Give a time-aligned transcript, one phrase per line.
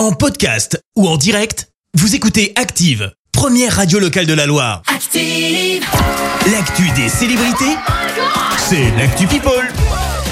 [0.00, 4.80] En podcast ou en direct, vous écoutez Active, première radio locale de la Loire.
[4.86, 5.84] Active.
[6.50, 7.76] L'actu des célébrités,
[8.56, 9.68] c'est l'actu People.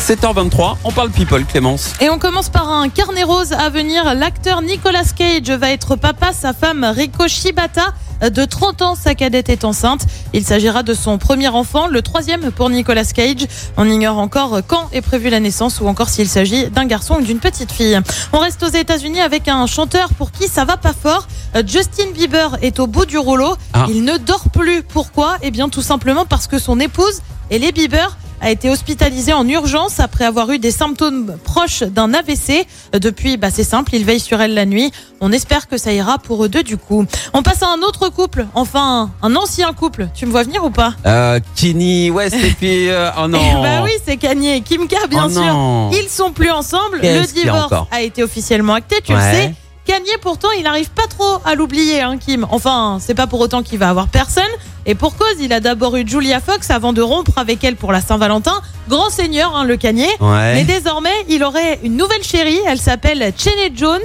[0.00, 1.92] 7h23, on parle people, Clémence.
[2.00, 4.14] Et on commence par un carnet rose à venir.
[4.14, 9.48] L'acteur Nicolas Cage va être papa, sa femme Rico Shibata de 30 ans, sa cadette
[9.48, 10.02] est enceinte.
[10.32, 13.46] Il s'agira de son premier enfant, le troisième pour Nicolas Cage.
[13.76, 17.22] On ignore encore quand est prévue la naissance ou encore s'il s'agit d'un garçon ou
[17.22, 17.98] d'une petite fille.
[18.32, 21.28] On reste aux États-Unis avec un chanteur pour qui ça va pas fort.
[21.66, 23.56] Justin Bieber est au bout du rouleau.
[23.72, 23.86] Ah.
[23.88, 24.82] Il ne dort plus.
[24.82, 25.36] Pourquoi?
[25.42, 30.00] Eh bien, tout simplement parce que son épouse, Ellie Bieber, a été hospitalisé en urgence
[30.00, 32.66] après avoir eu des symptômes proches d'un AVC.
[32.92, 34.92] Depuis, bah, c'est simple, il veille sur elle la nuit.
[35.20, 37.04] On espère que ça ira pour eux deux du coup.
[37.32, 40.08] On passe à un autre couple, enfin un ancien couple.
[40.14, 40.94] Tu me vois venir ou pas?
[41.06, 42.88] Euh, Kenny West et puis...
[42.88, 45.42] euh, oh non Eh Bah oui, c'est Kanye et Kim K, bien Oh sûr.
[45.42, 45.90] non.
[45.92, 47.00] Ils sont plus ensemble.
[47.02, 49.18] Le a divorce a été officiellement acté, tu Ouais.
[49.18, 49.54] le sais.
[49.98, 52.46] Kanye, pourtant, il n'arrive pas trop à l'oublier, hein, Kim.
[52.50, 54.44] Enfin, c'est pas pour autant qu'il va avoir personne.
[54.86, 57.90] Et pour cause, il a d'abord eu Julia Fox avant de rompre avec elle pour
[57.90, 58.62] la Saint-Valentin.
[58.88, 59.74] Grand seigneur, hein, le.
[59.74, 60.54] Ouais.
[60.54, 62.60] Mais désormais, il aurait une nouvelle chérie.
[62.66, 63.98] Elle s'appelle Cheney Jones.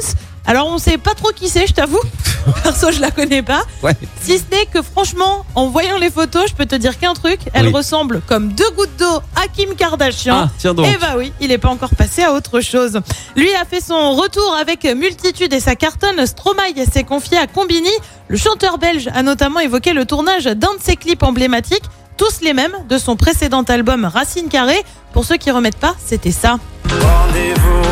[0.45, 2.01] Alors, on sait pas trop qui c'est, je t'avoue.
[2.63, 3.63] Perso, je la connais pas.
[3.81, 3.95] Ouais.
[4.21, 7.39] Si ce n'est que franchement, en voyant les photos, je peux te dire qu'un truc,
[7.53, 7.73] elle Oui.
[7.73, 10.35] ressemble comme deux gouttes d'eau à Kim Kardashian.
[10.45, 10.85] Ah, tiens donc.
[10.93, 12.99] Eh bah oui, il n'est pas encore passé à autre chose.
[13.37, 16.25] Lui a fait son retour avec Multitude et sa cartonne.
[16.25, 17.89] Stromae s'est confié à Combini.
[18.27, 21.83] Le chanteur belge a notamment évoqué le tournage d'un de ses clips emblématiques,
[22.17, 24.83] tous les mêmes, de son précédent album Racine Carrée.
[25.13, 26.57] Pour ceux qui remettent pas, c'était ça.
[26.89, 27.82] Rendez-vous,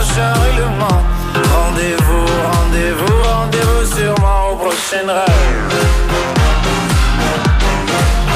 [0.00, 1.02] prochain règlement.
[1.34, 5.84] Rendez-vous, rendez-vous, rendez-vous sûrement au prochain rêve.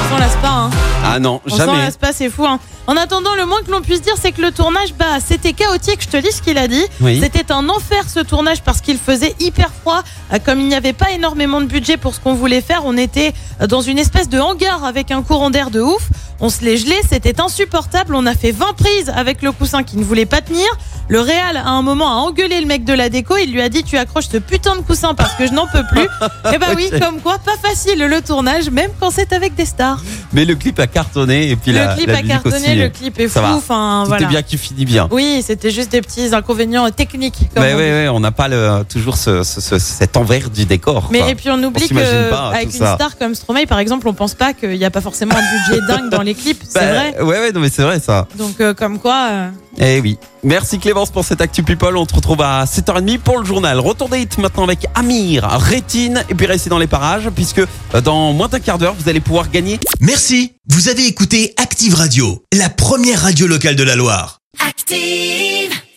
[0.05, 0.71] On s'en lasse pas, hein.
[1.07, 1.79] Ah non, On s'en jamais.
[1.79, 2.45] lasse pas, c'est fou.
[2.47, 2.59] Hein.
[2.87, 6.01] En attendant, le moins que l'on puisse dire, c'est que le tournage, bah, c'était chaotique.
[6.03, 6.85] Je te lis ce qu'il a dit.
[7.01, 7.19] Oui.
[7.23, 10.03] C'était un enfer ce tournage parce qu'il faisait hyper froid.
[10.33, 12.97] Euh, Comme il n'y avait pas énormément de budget pour ce qu'on voulait faire, on
[12.99, 16.09] était euh, dans une espèce de hangar avec un courant d'air de ouf.
[16.41, 18.15] On se les gelait, c'était insupportable.
[18.15, 20.67] On a fait 20 prises avec le coussin qui ne voulait pas tenir.
[21.09, 23.37] Le Réal, à un moment, a engueulé le mec de la déco.
[23.37, 25.83] Il lui a dit Tu accroches ce putain de coussin parce que je n'en peux
[25.93, 26.01] plus.
[26.55, 26.99] Et bah oui, Ok.
[26.99, 30.03] comme quoi, pas facile le tournage, même quand c'est avec des stars.
[30.33, 32.75] Mais le clip a cartonné et puis le la, clip la a cartonné, aussi.
[32.77, 33.39] le clip est fou.
[33.45, 34.27] Enfin, voilà.
[34.29, 35.07] bien qui finit bien.
[35.11, 37.51] Oui, c'était juste des petits inconvénients techniques.
[37.55, 37.83] comme Ouais, on dit.
[37.83, 41.09] ouais, on n'a pas le, toujours ce, ce- ce- cet envers du décor.
[41.13, 41.29] Mais quoi.
[41.31, 42.95] et puis on oublie s'imagine que pas, avec une ça.
[42.95, 45.81] star comme Stromae, par exemple, on pense pas qu'il n'y a pas forcément un budget
[45.89, 46.63] dingue dans les clips.
[46.67, 47.21] C'est Bah, vrai.
[47.23, 48.27] Ouais, ouais, non, mais c'est vrai ça.
[48.37, 49.27] Donc euh, comme quoi.
[49.31, 49.49] euh,
[49.79, 50.19] Eh oui.
[50.43, 51.97] Merci Clémence pour cette Actu People.
[51.97, 53.79] On te retrouve à 7h30 pour le journal.
[53.81, 58.01] Retour des hits maintenant avec Amir, Rétine et puis restez dans les parages puisque euh,
[58.03, 62.43] dans moins d'un quart d'heure, vous allez pouvoir gagner Merci, vous avez écouté Active Radio,
[62.53, 64.41] la première radio locale de la Loire.
[64.67, 65.84] Active.